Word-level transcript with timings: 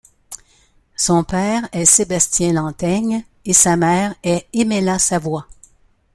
Son 0.95 1.23
père 1.23 1.69
est 1.73 1.85
Sébastien 1.85 2.53
Lanteigne 2.53 3.23
et 3.45 3.53
sa 3.53 3.75
mère 3.75 4.15
est 4.23 4.47
Eméla 4.51 4.97
Savoie. 4.97 5.45